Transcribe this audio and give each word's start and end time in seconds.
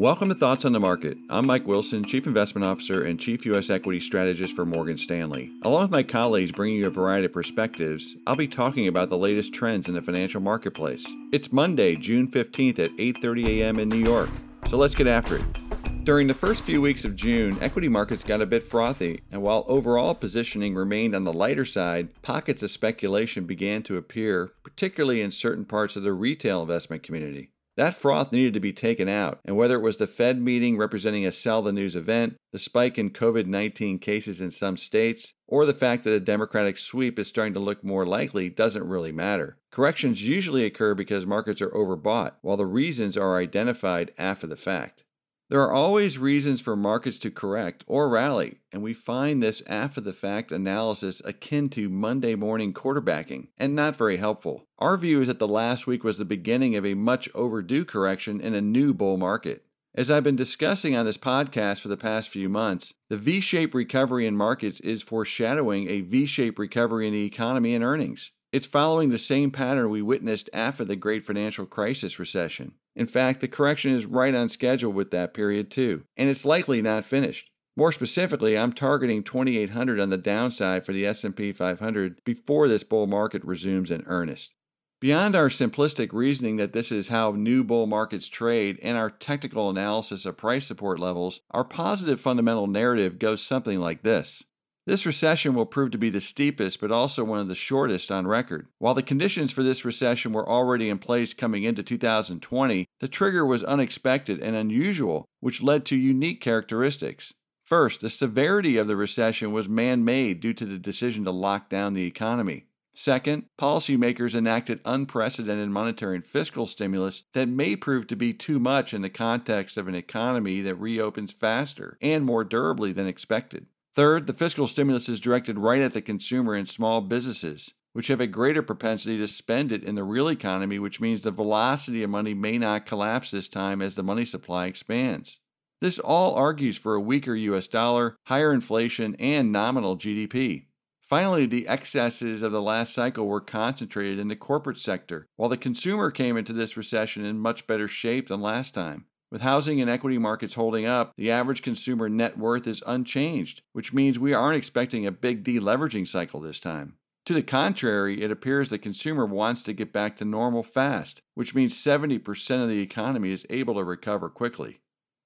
Welcome 0.00 0.30
to 0.30 0.34
Thoughts 0.34 0.64
on 0.64 0.72
the 0.72 0.80
Market. 0.80 1.18
I'm 1.28 1.46
Mike 1.46 1.66
Wilson, 1.66 2.06
Chief 2.06 2.26
Investment 2.26 2.66
Officer 2.66 3.04
and 3.04 3.20
Chief 3.20 3.44
U.S. 3.44 3.68
Equity 3.68 4.00
Strategist 4.00 4.56
for 4.56 4.64
Morgan 4.64 4.96
Stanley. 4.96 5.52
Along 5.60 5.82
with 5.82 5.90
my 5.90 6.02
colleagues 6.02 6.52
bringing 6.52 6.78
you 6.78 6.86
a 6.86 6.90
variety 6.90 7.26
of 7.26 7.34
perspectives, 7.34 8.16
I'll 8.26 8.34
be 8.34 8.48
talking 8.48 8.88
about 8.88 9.10
the 9.10 9.18
latest 9.18 9.52
trends 9.52 9.88
in 9.88 9.94
the 9.94 10.00
financial 10.00 10.40
marketplace. 10.40 11.04
It's 11.32 11.52
Monday, 11.52 11.96
June 11.96 12.30
15th 12.30 12.78
at 12.78 12.96
8:30 12.96 13.46
a.m. 13.48 13.78
in 13.78 13.90
New 13.90 14.02
York. 14.02 14.30
So 14.68 14.78
let's 14.78 14.94
get 14.94 15.06
after 15.06 15.36
it. 15.36 16.04
During 16.06 16.28
the 16.28 16.32
first 16.32 16.64
few 16.64 16.80
weeks 16.80 17.04
of 17.04 17.14
June, 17.14 17.58
equity 17.60 17.88
markets 17.88 18.24
got 18.24 18.40
a 18.40 18.46
bit 18.46 18.64
frothy, 18.64 19.20
and 19.30 19.42
while 19.42 19.66
overall 19.68 20.14
positioning 20.14 20.74
remained 20.74 21.14
on 21.14 21.24
the 21.24 21.32
lighter 21.34 21.66
side, 21.66 22.22
pockets 22.22 22.62
of 22.62 22.70
speculation 22.70 23.44
began 23.44 23.82
to 23.82 23.98
appear, 23.98 24.52
particularly 24.62 25.20
in 25.20 25.30
certain 25.30 25.66
parts 25.66 25.94
of 25.94 26.04
the 26.04 26.14
retail 26.14 26.62
investment 26.62 27.02
community. 27.02 27.50
That 27.80 27.94
froth 27.94 28.30
needed 28.30 28.52
to 28.52 28.60
be 28.60 28.74
taken 28.74 29.08
out, 29.08 29.40
and 29.42 29.56
whether 29.56 29.74
it 29.74 29.80
was 29.80 29.96
the 29.96 30.06
Fed 30.06 30.38
meeting 30.38 30.76
representing 30.76 31.24
a 31.24 31.32
sell 31.32 31.62
the 31.62 31.72
news 31.72 31.96
event, 31.96 32.36
the 32.52 32.58
spike 32.58 32.98
in 32.98 33.08
COVID 33.08 33.46
19 33.46 33.98
cases 34.00 34.38
in 34.38 34.50
some 34.50 34.76
states, 34.76 35.32
or 35.46 35.64
the 35.64 35.72
fact 35.72 36.04
that 36.04 36.12
a 36.12 36.20
Democratic 36.20 36.76
sweep 36.76 37.18
is 37.18 37.28
starting 37.28 37.54
to 37.54 37.58
look 37.58 37.82
more 37.82 38.04
likely 38.04 38.50
doesn't 38.50 38.86
really 38.86 39.12
matter. 39.12 39.56
Corrections 39.70 40.28
usually 40.28 40.66
occur 40.66 40.94
because 40.94 41.24
markets 41.24 41.62
are 41.62 41.70
overbought, 41.70 42.32
while 42.42 42.58
the 42.58 42.66
reasons 42.66 43.16
are 43.16 43.38
identified 43.38 44.12
after 44.18 44.46
the 44.46 44.56
fact. 44.56 45.04
There 45.50 45.62
are 45.62 45.72
always 45.72 46.16
reasons 46.16 46.60
for 46.60 46.76
markets 46.76 47.18
to 47.18 47.30
correct 47.32 47.82
or 47.88 48.08
rally, 48.08 48.60
and 48.70 48.84
we 48.84 48.94
find 48.94 49.42
this 49.42 49.64
after 49.66 50.00
the 50.00 50.12
fact 50.12 50.52
analysis 50.52 51.20
akin 51.24 51.68
to 51.70 51.88
Monday 51.88 52.36
morning 52.36 52.72
quarterbacking 52.72 53.48
and 53.58 53.74
not 53.74 53.96
very 53.96 54.18
helpful. 54.18 54.68
Our 54.78 54.96
view 54.96 55.22
is 55.22 55.26
that 55.26 55.40
the 55.40 55.48
last 55.48 55.88
week 55.88 56.04
was 56.04 56.18
the 56.18 56.24
beginning 56.24 56.76
of 56.76 56.86
a 56.86 56.94
much 56.94 57.28
overdue 57.34 57.84
correction 57.84 58.40
in 58.40 58.54
a 58.54 58.60
new 58.60 58.94
bull 58.94 59.16
market. 59.16 59.64
As 59.92 60.08
I've 60.08 60.22
been 60.22 60.36
discussing 60.36 60.94
on 60.94 61.04
this 61.04 61.18
podcast 61.18 61.80
for 61.80 61.88
the 61.88 61.96
past 61.96 62.28
few 62.28 62.48
months, 62.48 62.94
the 63.08 63.16
V 63.16 63.40
shaped 63.40 63.74
recovery 63.74 64.28
in 64.28 64.36
markets 64.36 64.78
is 64.78 65.02
foreshadowing 65.02 65.88
a 65.88 66.02
V 66.02 66.26
shaped 66.26 66.60
recovery 66.60 67.08
in 67.08 67.12
the 67.12 67.26
economy 67.26 67.74
and 67.74 67.82
earnings. 67.82 68.30
It's 68.52 68.66
following 68.66 69.10
the 69.10 69.18
same 69.18 69.52
pattern 69.52 69.90
we 69.90 70.02
witnessed 70.02 70.50
after 70.52 70.84
the 70.84 70.96
great 70.96 71.24
financial 71.24 71.66
crisis 71.66 72.18
recession. 72.18 72.72
In 72.96 73.06
fact, 73.06 73.40
the 73.40 73.46
correction 73.46 73.92
is 73.92 74.06
right 74.06 74.34
on 74.34 74.48
schedule 74.48 74.92
with 74.92 75.12
that 75.12 75.34
period 75.34 75.70
too, 75.70 76.02
and 76.16 76.28
it's 76.28 76.44
likely 76.44 76.82
not 76.82 77.04
finished. 77.04 77.50
More 77.76 77.92
specifically, 77.92 78.58
I'm 78.58 78.72
targeting 78.72 79.22
2800 79.22 80.00
on 80.00 80.10
the 80.10 80.16
downside 80.16 80.84
for 80.84 80.92
the 80.92 81.06
S&P 81.06 81.52
500 81.52 82.24
before 82.24 82.66
this 82.66 82.82
bull 82.82 83.06
market 83.06 83.44
resumes 83.44 83.90
in 83.90 84.02
earnest. 84.06 84.52
Beyond 85.00 85.36
our 85.36 85.48
simplistic 85.48 86.12
reasoning 86.12 86.56
that 86.56 86.72
this 86.72 86.90
is 86.90 87.08
how 87.08 87.30
new 87.30 87.62
bull 87.62 87.86
markets 87.86 88.28
trade 88.28 88.80
and 88.82 88.98
our 88.98 89.10
technical 89.10 89.70
analysis 89.70 90.26
of 90.26 90.36
price 90.36 90.66
support 90.66 90.98
levels, 90.98 91.40
our 91.52 91.64
positive 91.64 92.20
fundamental 92.20 92.66
narrative 92.66 93.20
goes 93.20 93.40
something 93.40 93.78
like 93.78 94.02
this. 94.02 94.42
This 94.90 95.06
recession 95.06 95.54
will 95.54 95.66
prove 95.66 95.92
to 95.92 95.98
be 95.98 96.10
the 96.10 96.20
steepest, 96.20 96.80
but 96.80 96.90
also 96.90 97.22
one 97.22 97.38
of 97.38 97.46
the 97.46 97.54
shortest 97.54 98.10
on 98.10 98.26
record. 98.26 98.66
While 98.78 98.94
the 98.94 99.04
conditions 99.04 99.52
for 99.52 99.62
this 99.62 99.84
recession 99.84 100.32
were 100.32 100.48
already 100.48 100.88
in 100.88 100.98
place 100.98 101.32
coming 101.32 101.62
into 101.62 101.84
2020, 101.84 102.88
the 102.98 103.06
trigger 103.06 103.46
was 103.46 103.62
unexpected 103.62 104.40
and 104.40 104.56
unusual, 104.56 105.26
which 105.38 105.62
led 105.62 105.84
to 105.84 105.96
unique 105.96 106.40
characteristics. 106.40 107.32
First, 107.62 108.00
the 108.00 108.10
severity 108.10 108.78
of 108.78 108.88
the 108.88 108.96
recession 108.96 109.52
was 109.52 109.68
man 109.68 110.04
made 110.04 110.40
due 110.40 110.54
to 110.54 110.66
the 110.66 110.76
decision 110.76 111.22
to 111.22 111.30
lock 111.30 111.68
down 111.70 111.94
the 111.94 112.04
economy. 112.04 112.64
Second, 112.92 113.44
policymakers 113.56 114.34
enacted 114.34 114.80
unprecedented 114.84 115.70
monetary 115.70 116.16
and 116.16 116.26
fiscal 116.26 116.66
stimulus 116.66 117.22
that 117.32 117.48
may 117.48 117.76
prove 117.76 118.08
to 118.08 118.16
be 118.16 118.32
too 118.32 118.58
much 118.58 118.92
in 118.92 119.02
the 119.02 119.08
context 119.08 119.76
of 119.76 119.86
an 119.86 119.94
economy 119.94 120.60
that 120.62 120.74
reopens 120.74 121.30
faster 121.30 121.96
and 122.02 122.24
more 122.24 122.42
durably 122.42 122.90
than 122.90 123.06
expected. 123.06 123.66
Third, 123.94 124.26
the 124.26 124.32
fiscal 124.32 124.68
stimulus 124.68 125.08
is 125.08 125.20
directed 125.20 125.58
right 125.58 125.82
at 125.82 125.94
the 125.94 126.02
consumer 126.02 126.54
and 126.54 126.68
small 126.68 127.00
businesses, 127.00 127.74
which 127.92 128.06
have 128.06 128.20
a 128.20 128.26
greater 128.26 128.62
propensity 128.62 129.18
to 129.18 129.26
spend 129.26 129.72
it 129.72 129.82
in 129.82 129.96
the 129.96 130.04
real 130.04 130.28
economy, 130.28 130.78
which 130.78 131.00
means 131.00 131.22
the 131.22 131.32
velocity 131.32 132.02
of 132.02 132.10
money 132.10 132.32
may 132.32 132.56
not 132.56 132.86
collapse 132.86 133.30
this 133.30 133.48
time 133.48 133.82
as 133.82 133.96
the 133.96 134.02
money 134.02 134.24
supply 134.24 134.66
expands. 134.66 135.40
This 135.80 135.98
all 135.98 136.34
argues 136.34 136.76
for 136.76 136.94
a 136.94 137.00
weaker 137.00 137.34
US 137.34 137.66
dollar, 137.66 138.16
higher 138.24 138.52
inflation, 138.52 139.16
and 139.16 139.50
nominal 139.50 139.96
GDP. 139.96 140.66
Finally, 141.00 141.46
the 141.46 141.66
excesses 141.66 142.42
of 142.42 142.52
the 142.52 142.62
last 142.62 142.94
cycle 142.94 143.26
were 143.26 143.40
concentrated 143.40 144.20
in 144.20 144.28
the 144.28 144.36
corporate 144.36 144.78
sector, 144.78 145.26
while 145.34 145.48
the 145.48 145.56
consumer 145.56 146.12
came 146.12 146.36
into 146.36 146.52
this 146.52 146.76
recession 146.76 147.24
in 147.24 147.40
much 147.40 147.66
better 147.66 147.88
shape 147.88 148.28
than 148.28 148.40
last 148.40 148.74
time. 148.74 149.06
With 149.30 149.42
housing 149.42 149.80
and 149.80 149.88
equity 149.88 150.18
markets 150.18 150.54
holding 150.54 150.86
up, 150.86 151.12
the 151.16 151.30
average 151.30 151.62
consumer 151.62 152.08
net 152.08 152.36
worth 152.36 152.66
is 152.66 152.82
unchanged, 152.84 153.62
which 153.72 153.92
means 153.92 154.18
we 154.18 154.34
aren't 154.34 154.56
expecting 154.56 155.06
a 155.06 155.12
big 155.12 155.44
deleveraging 155.44 156.08
cycle 156.08 156.40
this 156.40 156.58
time. 156.58 156.94
To 157.26 157.34
the 157.34 157.42
contrary, 157.42 158.22
it 158.22 158.32
appears 158.32 158.70
the 158.70 158.78
consumer 158.78 159.24
wants 159.24 159.62
to 159.64 159.72
get 159.72 159.92
back 159.92 160.16
to 160.16 160.24
normal 160.24 160.64
fast, 160.64 161.22
which 161.34 161.54
means 161.54 161.76
70% 161.76 162.62
of 162.62 162.68
the 162.68 162.80
economy 162.80 163.30
is 163.30 163.46
able 163.50 163.74
to 163.74 163.84
recover 163.84 164.28
quickly. 164.28 164.80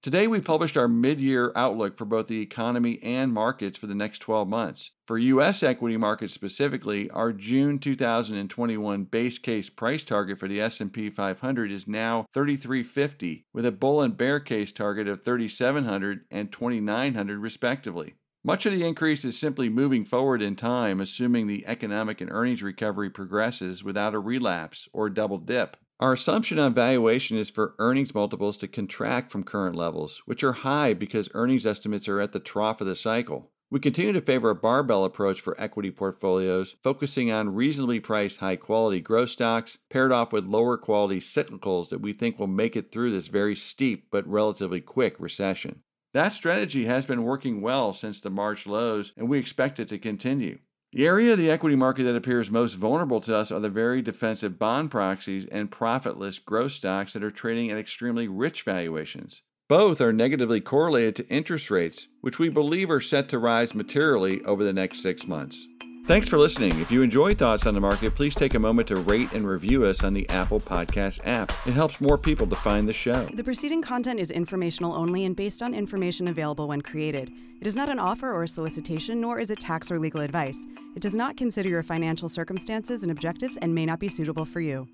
Today, 0.00 0.28
we 0.28 0.40
published 0.40 0.76
our 0.76 0.86
mid 0.86 1.20
year 1.20 1.50
outlook 1.56 1.98
for 1.98 2.04
both 2.04 2.28
the 2.28 2.40
economy 2.40 3.00
and 3.02 3.32
markets 3.32 3.76
for 3.76 3.88
the 3.88 3.96
next 3.96 4.20
12 4.20 4.46
months. 4.46 4.92
For 5.08 5.18
U.S. 5.18 5.60
equity 5.64 5.96
markets 5.96 6.32
specifically, 6.32 7.10
our 7.10 7.32
June 7.32 7.80
2021 7.80 9.04
base 9.04 9.38
case 9.38 9.68
price 9.68 10.04
target 10.04 10.38
for 10.38 10.46
the 10.46 10.60
S&P 10.60 11.10
500 11.10 11.72
is 11.72 11.88
now 11.88 12.26
3350, 12.32 13.44
with 13.52 13.66
a 13.66 13.72
bull 13.72 14.00
and 14.00 14.16
bear 14.16 14.38
case 14.38 14.70
target 14.70 15.08
of 15.08 15.24
3700 15.24 16.20
and 16.30 16.52
2900 16.52 17.38
respectively. 17.40 18.14
Much 18.44 18.66
of 18.66 18.72
the 18.72 18.86
increase 18.86 19.24
is 19.24 19.36
simply 19.36 19.68
moving 19.68 20.04
forward 20.04 20.40
in 20.40 20.54
time, 20.54 21.00
assuming 21.00 21.48
the 21.48 21.66
economic 21.66 22.20
and 22.20 22.30
earnings 22.30 22.62
recovery 22.62 23.10
progresses 23.10 23.82
without 23.82 24.14
a 24.14 24.20
relapse 24.20 24.88
or 24.92 25.10
double 25.10 25.38
dip. 25.38 25.76
Our 26.00 26.12
assumption 26.12 26.60
on 26.60 26.74
valuation 26.74 27.36
is 27.36 27.50
for 27.50 27.74
earnings 27.80 28.14
multiples 28.14 28.56
to 28.58 28.68
contract 28.68 29.32
from 29.32 29.42
current 29.42 29.74
levels, 29.74 30.22
which 30.26 30.44
are 30.44 30.52
high 30.52 30.94
because 30.94 31.28
earnings 31.34 31.66
estimates 31.66 32.06
are 32.06 32.20
at 32.20 32.30
the 32.30 32.38
trough 32.38 32.80
of 32.80 32.86
the 32.86 32.94
cycle. 32.94 33.50
We 33.68 33.80
continue 33.80 34.12
to 34.12 34.20
favor 34.20 34.50
a 34.50 34.54
barbell 34.54 35.04
approach 35.04 35.40
for 35.40 35.60
equity 35.60 35.90
portfolios, 35.90 36.76
focusing 36.84 37.32
on 37.32 37.52
reasonably 37.52 37.98
priced 37.98 38.38
high 38.38 38.54
quality 38.54 39.00
growth 39.00 39.30
stocks 39.30 39.78
paired 39.90 40.12
off 40.12 40.32
with 40.32 40.46
lower 40.46 40.78
quality 40.78 41.18
cyclicals 41.18 41.88
that 41.88 42.00
we 42.00 42.12
think 42.12 42.38
will 42.38 42.46
make 42.46 42.76
it 42.76 42.92
through 42.92 43.10
this 43.10 43.26
very 43.26 43.56
steep 43.56 44.06
but 44.12 44.26
relatively 44.28 44.80
quick 44.80 45.16
recession. 45.18 45.82
That 46.14 46.32
strategy 46.32 46.86
has 46.86 47.06
been 47.06 47.24
working 47.24 47.60
well 47.60 47.92
since 47.92 48.20
the 48.20 48.30
March 48.30 48.68
lows, 48.68 49.12
and 49.16 49.28
we 49.28 49.38
expect 49.38 49.80
it 49.80 49.88
to 49.88 49.98
continue. 49.98 50.60
The 50.92 51.06
area 51.06 51.32
of 51.32 51.38
the 51.38 51.50
equity 51.50 51.76
market 51.76 52.04
that 52.04 52.16
appears 52.16 52.50
most 52.50 52.74
vulnerable 52.74 53.20
to 53.20 53.36
us 53.36 53.52
are 53.52 53.60
the 53.60 53.68
very 53.68 54.00
defensive 54.00 54.58
bond 54.58 54.90
proxies 54.90 55.44
and 55.52 55.70
profitless 55.70 56.38
growth 56.38 56.72
stocks 56.72 57.12
that 57.12 57.22
are 57.22 57.30
trading 57.30 57.70
at 57.70 57.76
extremely 57.76 58.26
rich 58.26 58.62
valuations. 58.62 59.42
Both 59.68 60.00
are 60.00 60.14
negatively 60.14 60.62
correlated 60.62 61.14
to 61.16 61.28
interest 61.28 61.70
rates, 61.70 62.08
which 62.22 62.38
we 62.38 62.48
believe 62.48 62.90
are 62.90 63.02
set 63.02 63.28
to 63.28 63.38
rise 63.38 63.74
materially 63.74 64.42
over 64.44 64.64
the 64.64 64.72
next 64.72 65.02
six 65.02 65.26
months. 65.26 65.66
Thanks 66.08 66.26
for 66.26 66.38
listening. 66.38 66.80
If 66.80 66.90
you 66.90 67.02
enjoy 67.02 67.34
Thoughts 67.34 67.66
on 67.66 67.74
the 67.74 67.80
Market, 67.80 68.14
please 68.14 68.34
take 68.34 68.54
a 68.54 68.58
moment 68.58 68.88
to 68.88 68.96
rate 68.96 69.30
and 69.32 69.46
review 69.46 69.84
us 69.84 70.02
on 70.02 70.14
the 70.14 70.26
Apple 70.30 70.58
Podcast 70.58 71.20
app. 71.26 71.52
It 71.66 71.74
helps 71.74 72.00
more 72.00 72.16
people 72.16 72.46
to 72.46 72.56
find 72.56 72.88
the 72.88 72.94
show. 72.94 73.26
The 73.34 73.44
preceding 73.44 73.82
content 73.82 74.18
is 74.18 74.30
informational 74.30 74.94
only 74.94 75.26
and 75.26 75.36
based 75.36 75.60
on 75.60 75.74
information 75.74 76.28
available 76.28 76.66
when 76.66 76.80
created. 76.80 77.30
It 77.60 77.66
is 77.66 77.76
not 77.76 77.90
an 77.90 77.98
offer 77.98 78.32
or 78.32 78.44
a 78.44 78.48
solicitation, 78.48 79.20
nor 79.20 79.38
is 79.38 79.50
it 79.50 79.60
tax 79.60 79.90
or 79.90 79.98
legal 79.98 80.22
advice. 80.22 80.56
It 80.96 81.02
does 81.02 81.12
not 81.12 81.36
consider 81.36 81.68
your 81.68 81.82
financial 81.82 82.30
circumstances 82.30 83.02
and 83.02 83.12
objectives 83.12 83.58
and 83.58 83.74
may 83.74 83.84
not 83.84 84.00
be 84.00 84.08
suitable 84.08 84.46
for 84.46 84.62
you. 84.62 84.88